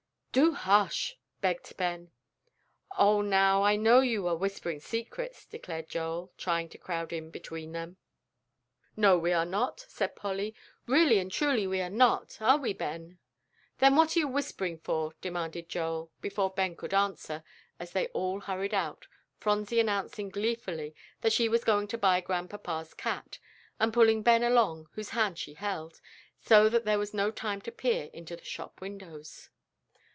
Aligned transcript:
"Do 0.33 0.53
hush!" 0.53 1.17
begged 1.41 1.75
Ben. 1.75 2.09
"Oh, 2.97 3.19
now, 3.19 3.63
I 3.63 3.75
know 3.75 3.99
you 3.99 4.25
are 4.27 4.35
whispering 4.37 4.79
secrets," 4.79 5.45
declared 5.45 5.89
Joel, 5.89 6.31
trying 6.37 6.69
to 6.69 6.77
crowd 6.77 7.11
in 7.11 7.31
between 7.31 7.73
them. 7.73 7.97
"No, 8.95 9.17
we 9.17 9.33
are 9.33 9.43
not," 9.43 9.81
said 9.89 10.15
Polly, 10.15 10.55
"really 10.85 11.19
and 11.19 11.29
truly 11.29 11.67
we 11.67 11.81
are 11.81 11.89
not; 11.89 12.41
are 12.41 12.57
we, 12.57 12.71
Ben?" 12.71 13.19
"Then 13.79 13.97
what 13.97 14.15
are 14.15 14.19
you 14.21 14.27
whispering 14.29 14.77
for?" 14.77 15.11
demanded 15.19 15.67
Joel, 15.67 16.09
before 16.21 16.51
Ben 16.51 16.77
could 16.77 16.93
answer, 16.93 17.43
as 17.77 17.91
they 17.91 18.07
all 18.07 18.39
hurried 18.39 18.73
out, 18.73 19.07
Phronsie 19.37 19.81
announcing 19.81 20.29
gleefully 20.29 20.95
that 21.19 21.33
she 21.33 21.49
was 21.49 21.65
going 21.65 21.89
to 21.89 21.97
buy 21.97 22.21
Grandpapa's 22.21 22.93
cat, 22.93 23.37
and 23.81 23.91
pulling 23.93 24.23
Ben 24.23 24.43
along, 24.43 24.87
whose 24.93 25.09
hand 25.09 25.37
she 25.37 25.55
held, 25.55 25.99
so 26.41 26.69
that 26.69 26.85
there 26.85 26.99
was 26.99 27.13
no 27.13 27.31
time 27.31 27.59
to 27.63 27.71
peer 27.73 28.05
into 28.13 28.37
the 28.37 28.45
shop 28.45 28.79
windows. 28.79 29.49